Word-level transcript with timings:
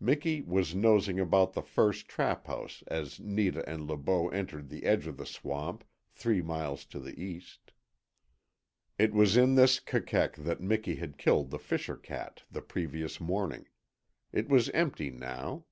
Miki 0.00 0.40
was 0.40 0.74
nosing 0.74 1.20
about 1.20 1.52
the 1.52 1.60
first 1.60 2.08
trap 2.08 2.46
house 2.46 2.82
as 2.86 3.18
Netah 3.20 3.62
and 3.66 3.86
Le 3.86 3.98
Beau 3.98 4.30
entered 4.30 4.70
the 4.70 4.84
edge 4.84 5.06
of 5.06 5.18
the 5.18 5.26
swamp, 5.26 5.84
three 6.08 6.40
miles 6.40 6.86
to 6.86 6.98
the 6.98 7.22
east. 7.22 7.70
It 8.98 9.12
was 9.12 9.36
in 9.36 9.56
this 9.56 9.80
KEKEK 9.80 10.36
that 10.36 10.62
Miki 10.62 10.94
had 10.94 11.18
killed 11.18 11.50
the 11.50 11.58
fisher 11.58 11.96
cat 11.96 12.44
the 12.50 12.62
previous 12.62 13.20
morning. 13.20 13.68
It 14.32 14.48
was 14.48 14.70
empty 14.70 15.10
now. 15.10 15.66